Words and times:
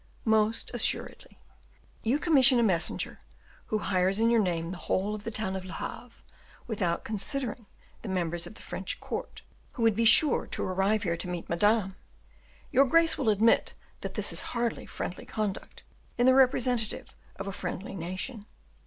_""Most 0.25 0.71
assuredly. 0.73 1.37
You 2.01 2.17
commission 2.17 2.57
a 2.57 2.63
messenger, 2.63 3.19
who 3.67 3.77
hires 3.77 4.19
in 4.19 4.31
your 4.31 4.41
name 4.41 4.71
the 4.71 4.79
whole 4.79 5.13
of 5.13 5.25
the 5.25 5.29
town 5.29 5.55
of 5.55 5.63
Le 5.63 5.73
Havre, 5.73 6.23
without 6.65 7.03
considering 7.03 7.67
the 8.01 8.09
members 8.09 8.47
of 8.47 8.55
the 8.55 8.63
French 8.63 8.99
court, 8.99 9.43
who 9.73 9.83
would 9.83 9.95
be 9.95 10.03
sure 10.03 10.47
to 10.47 10.63
arrive 10.63 11.03
here 11.03 11.17
to 11.17 11.27
meet 11.29 11.47
Madame. 11.47 11.97
Your 12.71 12.85
Grace 12.85 13.15
will 13.15 13.29
admit 13.29 13.75
that 13.99 14.15
this 14.15 14.33
is 14.33 14.41
hardly 14.57 14.87
friendly 14.87 15.23
conduct 15.27 15.83
in 16.17 16.25
the 16.25 16.33
representative 16.33 17.13
of 17.35 17.45
a 17.47 17.51
friendly 17.51 17.93
nation." 17.93 18.47